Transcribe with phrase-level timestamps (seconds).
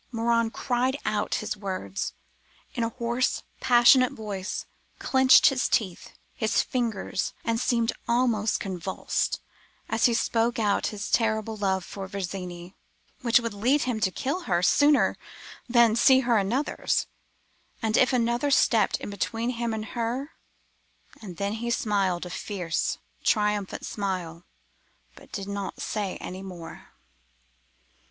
[0.11, 2.13] Morin cried out his words
[2.73, 4.65] in a hoarse, passionate voice,
[4.97, 9.41] clenched his teeth, his fingers, and seemed almost convulsed,
[9.89, 12.73] as he spoke out his terrible love for Virginie,
[13.21, 15.15] which would lead him to kill her sooner
[15.69, 17.05] than see her another's;
[17.79, 23.85] and if another stepped in between him and her!—and then he smiled a fierce, triumphant
[23.85, 24.45] smile,
[25.13, 26.87] but did not say any more.